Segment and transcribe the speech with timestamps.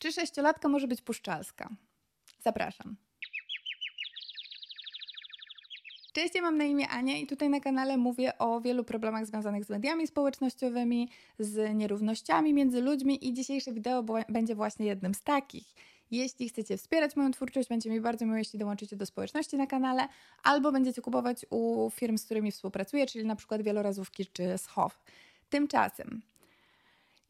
[0.00, 1.68] Czy sześciolatka może być puszczalska?
[2.38, 2.96] Zapraszam.
[6.12, 9.64] Cześć, ja mam na imię Ania i tutaj na kanale mówię o wielu problemach związanych
[9.64, 11.08] z mediami społecznościowymi,
[11.38, 15.74] z nierównościami między ludźmi i dzisiejsze wideo będzie właśnie jednym z takich.
[16.10, 20.08] Jeśli chcecie wspierać moją twórczość, będzie mi bardzo miło, jeśli dołączycie do społeczności na kanale,
[20.42, 25.04] albo będziecie kupować u firm, z którymi współpracuję, czyli na przykład wielorazówki czy Schow.
[25.50, 26.22] Tymczasem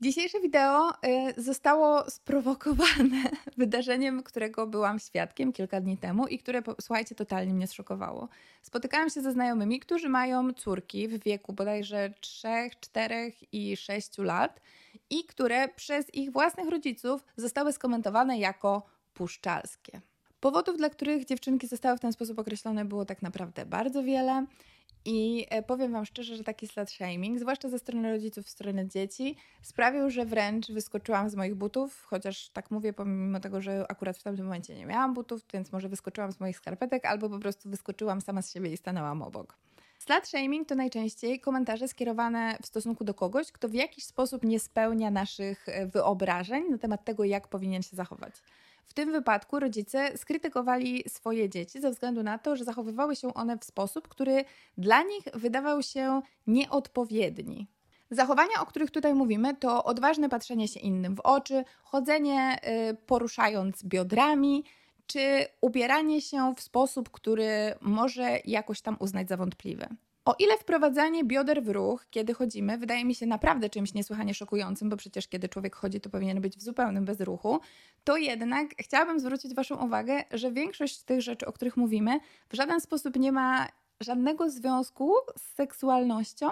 [0.02, 3.22] Dzisiejsze wideo y, zostało sprowokowane
[3.56, 8.28] wydarzeniem, którego byłam świadkiem kilka dni temu i które, słuchajcie, totalnie mnie zszokowało.
[8.62, 12.48] Spotykałam się ze znajomymi, którzy mają córki w wieku bodajże 3,
[12.80, 14.60] 4 i 6 lat
[15.10, 20.00] i które przez ich własnych rodziców zostały skomentowane jako puszczalskie.
[20.40, 24.46] Powodów, dla których dziewczynki zostały w ten sposób określone, było tak naprawdę bardzo wiele.
[25.04, 28.88] I e, powiem Wam szczerze, że taki slut shaming, zwłaszcza ze strony rodziców, w strony
[28.88, 34.18] dzieci, sprawił, że wręcz wyskoczyłam z moich butów, chociaż tak mówię, pomimo tego, że akurat
[34.18, 37.70] w tamtym momencie nie miałam butów, więc może wyskoczyłam z moich skarpetek, albo po prostu
[37.70, 39.56] wyskoczyłam sama z siebie i stanęłam obok.
[39.98, 44.60] Slut shaming to najczęściej komentarze skierowane w stosunku do kogoś, kto w jakiś sposób nie
[44.60, 48.34] spełnia naszych e, wyobrażeń na temat tego, jak powinien się zachować.
[48.90, 53.58] W tym wypadku rodzice skrytykowali swoje dzieci ze względu na to, że zachowywały się one
[53.58, 54.44] w sposób, który
[54.78, 57.66] dla nich wydawał się nieodpowiedni.
[58.10, 62.58] Zachowania, o których tutaj mówimy, to odważne patrzenie się innym w oczy, chodzenie
[62.90, 64.64] y, poruszając biodrami,
[65.06, 69.88] czy ubieranie się w sposób, który może jakoś tam uznać za wątpliwy.
[70.24, 74.88] O ile wprowadzanie bioder w ruch, kiedy chodzimy, wydaje mi się naprawdę czymś niesłychanie szokującym,
[74.88, 77.60] bo przecież kiedy człowiek chodzi, to powinien być w zupełnym bezruchu,
[78.04, 82.80] to jednak chciałabym zwrócić Waszą uwagę, że większość tych rzeczy, o których mówimy, w żaden
[82.80, 83.68] sposób nie ma
[84.00, 86.50] żadnego związku z seksualnością.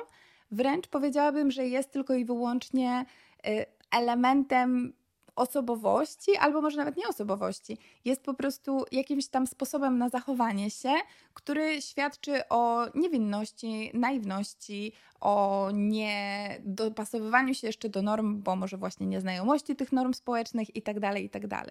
[0.50, 3.04] Wręcz powiedziałabym, że jest tylko i wyłącznie
[3.46, 4.92] y, elementem
[5.38, 7.78] osobowości, albo może nawet nie osobowości.
[8.04, 10.92] Jest po prostu jakimś tam sposobem na zachowanie się,
[11.34, 19.76] który świadczy o niewinności, naiwności, o niedopasowywaniu się jeszcze do norm, bo może właśnie nieznajomości
[19.76, 21.48] tych norm społecznych itd., tak itd.
[21.48, 21.68] Tak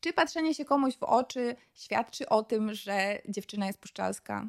[0.00, 4.48] Czy patrzenie się komuś w oczy świadczy o tym, że dziewczyna jest puszczalska?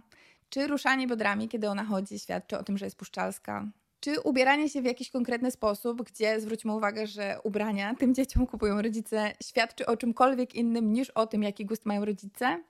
[0.49, 3.65] Czy ruszanie biodrami, kiedy ona chodzi, świadczy o tym, że jest puszczalska?
[3.99, 8.81] Czy ubieranie się w jakiś konkretny sposób, gdzie zwróćmy uwagę, że ubrania tym dzieciom kupują
[8.81, 12.63] rodzice, świadczy o czymkolwiek innym niż o tym, jaki gust mają rodzice?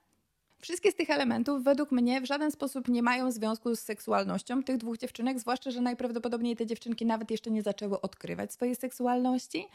[0.60, 4.78] Wszystkie z tych elementów według mnie w żaden sposób nie mają związku z seksualnością tych
[4.78, 9.68] dwóch dziewczynek, zwłaszcza, że najprawdopodobniej te dziewczynki nawet jeszcze nie zaczęły odkrywać swojej seksualności.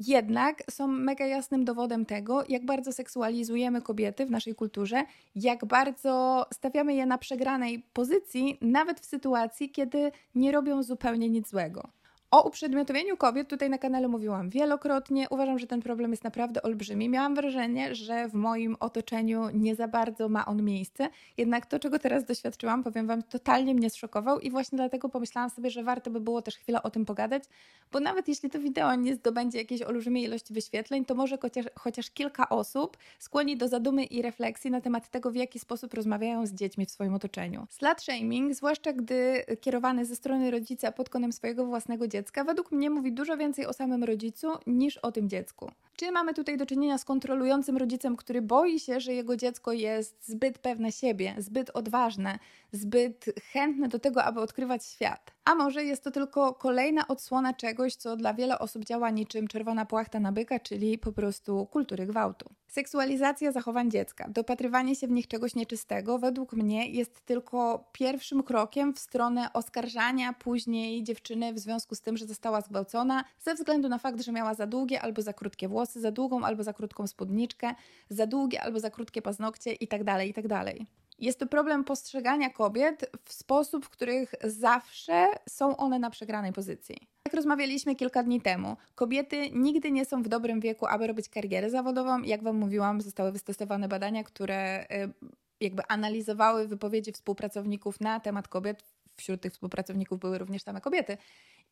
[0.00, 5.02] Jednak są mega jasnym dowodem tego, jak bardzo seksualizujemy kobiety w naszej kulturze,
[5.34, 11.50] jak bardzo stawiamy je na przegranej pozycji, nawet w sytuacji, kiedy nie robią zupełnie nic
[11.50, 11.88] złego.
[12.36, 15.26] O uprzedmiotowieniu kobiet tutaj na kanale mówiłam wielokrotnie.
[15.30, 17.08] Uważam, że ten problem jest naprawdę olbrzymi.
[17.08, 21.08] Miałam wrażenie, że w moim otoczeniu nie za bardzo ma on miejsce.
[21.36, 25.70] Jednak to, czego teraz doświadczyłam, powiem Wam, totalnie mnie zszokował i właśnie dlatego pomyślałam sobie,
[25.70, 27.44] że warto by było też chwilę o tym pogadać,
[27.92, 32.10] bo nawet jeśli to wideo nie zdobędzie jakiejś olbrzymiej ilości wyświetleń, to może chociaż, chociaż
[32.10, 36.52] kilka osób skłoni do zadumy i refleksji na temat tego, w jaki sposób rozmawiają z
[36.52, 37.66] dziećmi w swoim otoczeniu.
[37.70, 42.72] Slut shaming, zwłaszcza gdy kierowany ze strony rodzica pod kątem swojego własnego dziecka, dziecka według
[42.72, 45.70] mnie mówi dużo więcej o samym rodzicu niż o tym dziecku.
[45.96, 50.28] Czy mamy tutaj do czynienia z kontrolującym rodzicem, który boi się, że jego dziecko jest
[50.28, 52.38] zbyt pewne siebie, zbyt odważne,
[52.72, 55.35] zbyt chętne do tego, aby odkrywać świat?
[55.46, 59.86] A może jest to tylko kolejna odsłona czegoś, co dla wiele osób działa niczym czerwona
[59.86, 62.50] płachta na byka, czyli po prostu kultury gwałtu.
[62.68, 68.94] Seksualizacja zachowań dziecka, dopatrywanie się w nich czegoś nieczystego, według mnie jest tylko pierwszym krokiem
[68.94, 73.98] w stronę oskarżania później dziewczyny w związku z tym, że została zgwałcona ze względu na
[73.98, 77.74] fakt, że miała za długie albo za krótkie włosy, za długą albo za krótką spódniczkę,
[78.10, 80.04] za długie albo za krótkie paznokcie itd.
[80.04, 80.74] Tak itd.
[81.18, 86.96] Jest to problem postrzegania kobiet w sposób, w których zawsze są one na przegranej pozycji.
[87.24, 91.70] Jak rozmawialiśmy kilka dni temu, kobiety nigdy nie są w dobrym wieku, aby robić karierę
[91.70, 92.22] zawodową.
[92.22, 95.12] Jak Wam mówiłam, zostały wystosowane badania, które y,
[95.60, 98.84] jakby analizowały wypowiedzi współpracowników na temat kobiet.
[99.16, 101.18] Wśród tych współpracowników były również same kobiety.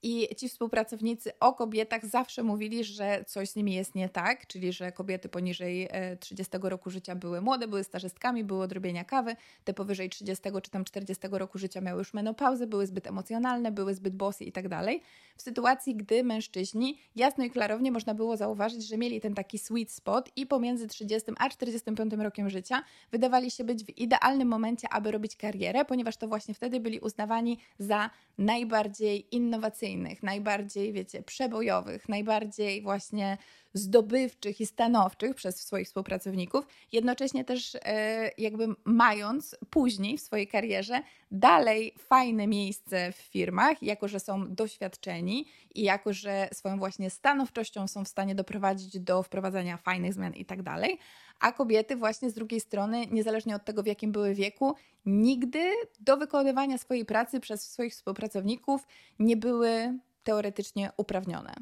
[0.07, 4.73] I ci współpracownicy o kobietach zawsze mówili, że coś z nimi jest nie tak, czyli
[4.73, 5.89] że kobiety poniżej
[6.21, 10.71] 30 e, roku życia były młode, były starzystkami, były odrobienia kawy, te powyżej 30 czy
[10.71, 14.69] tam 40 roku życia miały już menopauzę, były zbyt emocjonalne, były zbyt bossy i tak
[14.69, 15.03] dalej.
[15.37, 19.91] W sytuacji, gdy mężczyźni jasno i klarownie można było zauważyć, że mieli ten taki sweet
[19.93, 25.11] spot i pomiędzy 30 a 45 rokiem życia wydawali się być w idealnym momencie, aby
[25.11, 32.83] robić karierę, ponieważ to właśnie wtedy byli uznawani za najbardziej innowacyjnych, najbardziej, wiecie, przebojowych, najbardziej
[32.83, 33.39] właśnie
[33.75, 41.01] zdobywczych i stanowczych przez swoich współpracowników, jednocześnie też e, jakby mając później w swojej karierze
[41.31, 47.89] dalej fajne miejsce w firmach, jako że są doświadczeni i jako że swoją właśnie stanowczością
[47.89, 50.99] są w stanie doprowadzić do wprowadzania fajnych zmian i tak dalej,
[51.41, 54.75] a kobiety właśnie z drugiej strony, niezależnie od tego w jakim były wieku,
[55.07, 58.87] nigdy do wykonywania swojej pracy przez swoich współpracowników
[59.19, 61.55] nie były teoretycznie uprawnione.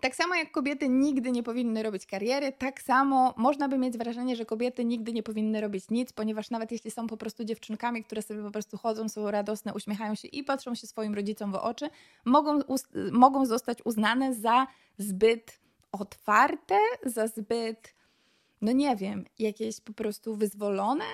[0.00, 4.36] Tak samo jak kobiety nigdy nie powinny robić kariery, tak samo można by mieć wrażenie,
[4.36, 8.22] że kobiety nigdy nie powinny robić nic, ponieważ nawet jeśli są po prostu dziewczynkami, które
[8.22, 11.90] sobie po prostu chodzą, są radosne, uśmiechają się i patrzą się swoim rodzicom w oczy,
[12.24, 12.60] mogą,
[13.12, 14.66] mogą zostać uznane za
[14.98, 15.60] zbyt
[15.92, 17.94] otwarte, za zbyt,
[18.60, 21.04] no nie wiem, jakieś po prostu wyzwolone.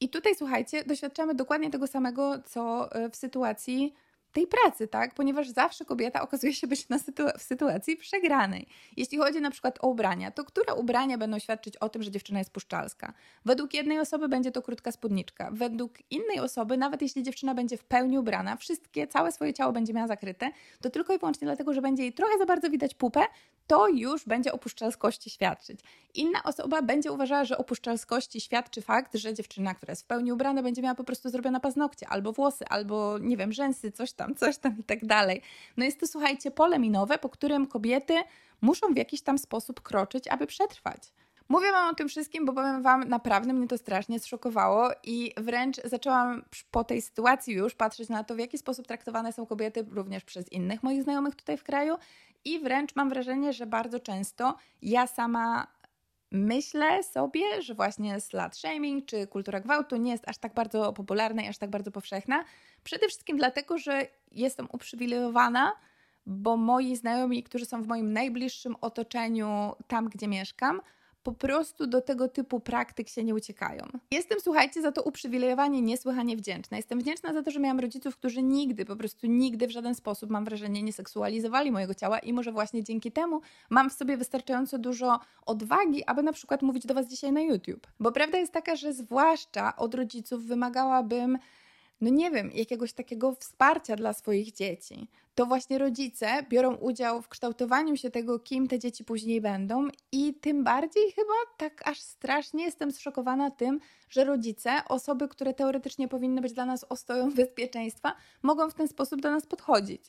[0.00, 3.94] I tutaj słuchajcie, doświadczamy dokładnie tego samego, co e, w sytuacji
[4.32, 5.14] tej pracy, tak?
[5.14, 8.66] Ponieważ zawsze kobieta okazuje się być na sytu- w sytuacji przegranej.
[8.96, 12.38] Jeśli chodzi na przykład o ubrania, to które ubrania będą świadczyć o tym, że dziewczyna
[12.38, 13.12] jest puszczalska?
[13.44, 17.84] Według jednej osoby będzie to krótka spódniczka, według innej osoby, nawet jeśli dziewczyna będzie w
[17.84, 20.50] pełni ubrana, wszystkie, całe swoje ciało będzie miała zakryte,
[20.80, 23.20] to tylko i wyłącznie dlatego, że będzie jej trochę za bardzo widać pupę,
[23.66, 25.80] to już będzie o puszczalskości świadczyć.
[26.14, 30.32] Inna osoba będzie uważała, że o puszczalskości świadczy fakt, że dziewczyna, która jest w pełni
[30.32, 34.21] ubrana, będzie miała po prostu zrobione paznokcie, albo włosy, albo nie wiem, rzęsy, coś tam,
[34.36, 35.42] coś tam i tak dalej.
[35.76, 38.14] No jest to, słuchajcie, pole minowe, po którym kobiety
[38.60, 41.12] muszą w jakiś tam sposób kroczyć, aby przetrwać.
[41.48, 45.76] Mówię Wam o tym wszystkim, bo powiem Wam, naprawdę mnie to strasznie zszokowało i wręcz
[45.84, 50.24] zaczęłam po tej sytuacji już patrzeć na to, w jaki sposób traktowane są kobiety również
[50.24, 51.96] przez innych moich znajomych tutaj w kraju
[52.44, 55.66] i wręcz mam wrażenie, że bardzo często ja sama
[56.32, 61.42] myślę sobie, że właśnie slut shaming czy kultura gwałtu nie jest aż tak bardzo popularna
[61.42, 62.44] i aż tak bardzo powszechna.
[62.84, 65.72] Przede wszystkim dlatego, że jestem uprzywilejowana,
[66.26, 70.80] bo moi znajomi, którzy są w moim najbliższym otoczeniu, tam gdzie mieszkam,
[71.22, 73.84] po prostu do tego typu praktyk się nie uciekają.
[74.10, 76.76] Jestem, słuchajcie, za to uprzywilejowanie niesłychanie wdzięczna.
[76.76, 80.30] Jestem wdzięczna za to, że miałam rodziców, którzy nigdy, po prostu nigdy w żaden sposób,
[80.30, 83.40] mam wrażenie, nie seksualizowali mojego ciała i może właśnie dzięki temu
[83.70, 87.86] mam w sobie wystarczająco dużo odwagi, aby na przykład mówić do Was dzisiaj na YouTube.
[88.00, 91.38] Bo prawda jest taka, że zwłaszcza od rodziców wymagałabym
[92.02, 95.08] no nie wiem, jakiegoś takiego wsparcia dla swoich dzieci.
[95.34, 100.34] To właśnie rodzice biorą udział w kształtowaniu się tego, kim te dzieci później będą, i
[100.34, 106.40] tym bardziej chyba tak aż strasznie jestem zszokowana tym, że rodzice, osoby, które teoretycznie powinny
[106.40, 110.02] być dla nas ostoją bezpieczeństwa, mogą w ten sposób do nas podchodzić.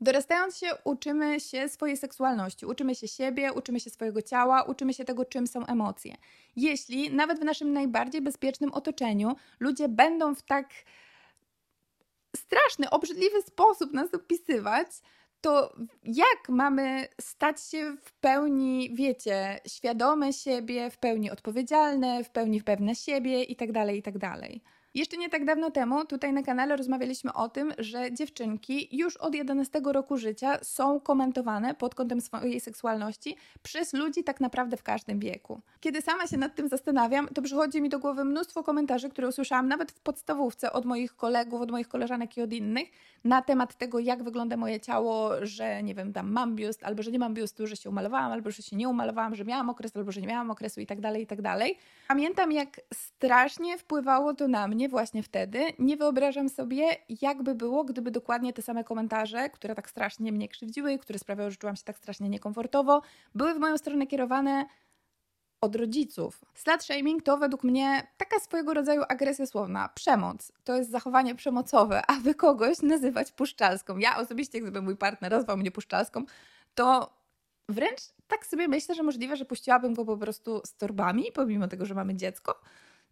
[0.00, 5.04] Dorastając się, uczymy się swojej seksualności, uczymy się siebie, uczymy się swojego ciała, uczymy się
[5.04, 6.16] tego, czym są emocje.
[6.56, 10.68] Jeśli nawet w naszym najbardziej bezpiecznym otoczeniu ludzie będą w tak
[12.36, 14.86] straszny, obrzydliwy sposób nas opisywać,
[15.40, 22.62] to jak mamy stać się w pełni, wiecie, świadome siebie, w pełni odpowiedzialne, w pełni
[22.62, 24.62] pewne siebie i tak dalej, i tak dalej.
[24.94, 29.34] Jeszcze nie tak dawno temu tutaj na kanale rozmawialiśmy o tym, że dziewczynki już od
[29.34, 35.18] 11 roku życia są komentowane pod kątem swojej seksualności przez ludzi tak naprawdę w każdym
[35.18, 35.60] wieku.
[35.80, 39.68] Kiedy sama się nad tym zastanawiam, to przychodzi mi do głowy mnóstwo komentarzy, które usłyszałam
[39.68, 42.88] nawet w podstawówce od moich kolegów, od moich koleżanek i od innych
[43.24, 47.10] na temat tego, jak wygląda moje ciało, że nie wiem, tam mam biust, albo że
[47.10, 50.12] nie mam biustu, że się umalowałam, albo że się nie umalowałam, że miałam okres, albo
[50.12, 51.78] że nie miałam okresu i tak dalej, i tak dalej.
[52.08, 55.64] Pamiętam, jak strasznie wpływało to na mnie mnie właśnie wtedy.
[55.78, 60.98] Nie wyobrażam sobie, jakby było, gdyby dokładnie te same komentarze, które tak strasznie mnie krzywdziły,
[60.98, 63.02] które sprawiały, że czułam się tak strasznie niekomfortowo,
[63.34, 64.66] były w moją stronę kierowane
[65.60, 66.44] od rodziców.
[66.54, 70.52] Slut shaming to według mnie taka swojego rodzaju agresja słowna, przemoc.
[70.64, 73.98] To jest zachowanie przemocowe, aby kogoś nazywać puszczalską.
[73.98, 76.24] Ja osobiście, gdyby mój partner nazwał mnie puszczalską,
[76.74, 77.10] to
[77.68, 81.86] wręcz tak sobie myślę, że możliwe, że puściłabym go po prostu z torbami, pomimo tego,
[81.86, 82.60] że mamy dziecko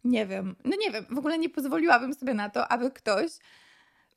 [0.03, 3.31] nie wiem, no nie wiem, w ogóle nie pozwoliłabym sobie na to, aby ktoś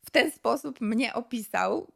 [0.04, 1.92] w ten sposób mnie opisał.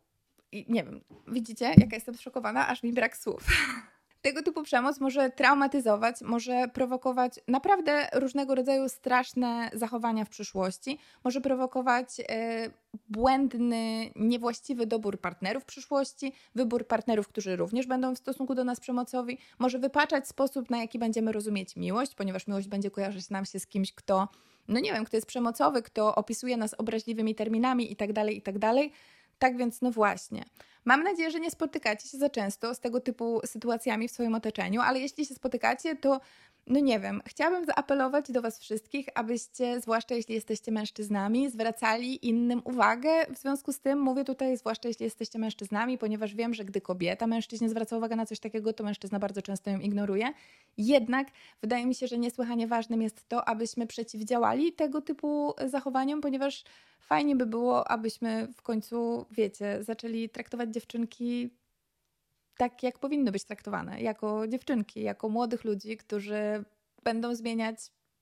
[0.53, 3.43] I nie wiem, widzicie, jaka jestem zszokowana, aż mi brak słów.
[4.23, 11.41] Tego typu przemoc może traumatyzować, może prowokować naprawdę różnego rodzaju straszne zachowania w przyszłości, może
[11.41, 12.71] prowokować e,
[13.09, 18.81] błędny, niewłaściwy dobór partnerów w przyszłości, wybór partnerów, którzy również będą w stosunku do nas
[18.81, 23.61] przemocowi, może wypaczać sposób, na jaki będziemy rozumieć miłość, ponieważ miłość będzie kojarzyć nam się
[23.61, 24.29] z kimś, kto,
[24.69, 28.73] no nie wiem, kto jest przemocowy, kto opisuje nas obraźliwymi terminami itd., tak itd.
[29.39, 30.45] Tak, więc, no właśnie.
[30.85, 34.81] Mam nadzieję, że nie spotykacie się za często z tego typu sytuacjami w swoim otoczeniu,
[34.81, 36.21] ale jeśli się spotykacie, to
[36.67, 42.63] no nie wiem, chciałabym zaapelować do Was wszystkich, abyście, zwłaszcza jeśli jesteście mężczyznami, zwracali innym
[42.65, 43.11] uwagę.
[43.35, 47.27] W związku z tym mówię tutaj, zwłaszcza jeśli jesteście mężczyznami, ponieważ wiem, że gdy kobieta
[47.27, 50.33] mężczyźnie zwraca uwagę na coś takiego, to mężczyzna bardzo często ją ignoruje.
[50.79, 51.29] Jednak
[51.61, 56.65] wydaje mi się, że niesłychanie ważnym jest to, abyśmy przeciwdziałali tego typu zachowaniom, ponieważ
[57.01, 61.51] fajnie by było, abyśmy w końcu, wiecie, zaczęli traktować dziewczynki
[62.57, 66.65] tak, jak powinny być traktowane, jako dziewczynki, jako młodych ludzi, którzy
[67.05, 67.79] będą zmieniać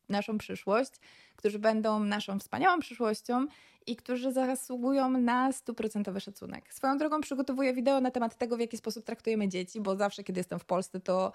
[0.09, 0.91] naszą przyszłość,
[1.37, 3.47] którzy będą naszą wspaniałą przyszłością
[3.87, 6.75] i którzy zasługują na stuprocentowy szacunek.
[6.75, 10.41] Swoją drogą przygotowuję wideo na temat tego, w jaki sposób traktujemy dzieci, bo zawsze, kiedy
[10.41, 11.33] jestem w Polsce, to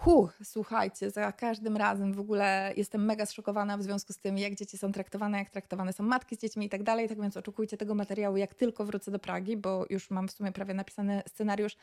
[0.00, 4.54] Huh, słuchajcie, za każdym razem w ogóle jestem mega zszokowana w związku z tym, jak
[4.54, 7.08] dzieci są traktowane, jak traktowane są matki z dziećmi i tak dalej.
[7.08, 10.52] Tak więc oczekujcie tego materiału, jak tylko wrócę do Pragi, bo już mam w sumie
[10.52, 11.76] prawie napisany scenariusz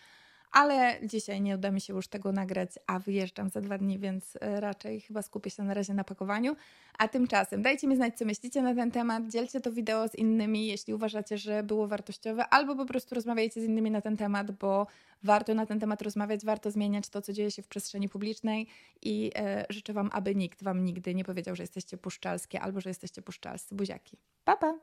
[0.55, 4.37] ale dzisiaj nie uda mi się już tego nagrać, a wyjeżdżam za dwa dni, więc
[4.41, 6.55] e, raczej chyba skupię się na razie na pakowaniu.
[6.97, 10.67] A tymczasem dajcie mi znać, co myślicie na ten temat, dzielcie to wideo z innymi,
[10.67, 14.87] jeśli uważacie, że było wartościowe, albo po prostu rozmawiajcie z innymi na ten temat, bo
[15.23, 18.67] warto na ten temat rozmawiać, warto zmieniać to, co dzieje się w przestrzeni publicznej
[19.01, 22.89] i e, życzę Wam, aby nikt Wam nigdy nie powiedział, że jesteście puszczalskie albo że
[22.89, 24.17] jesteście puszczalscy buziaki.
[24.45, 24.75] Pa, pa!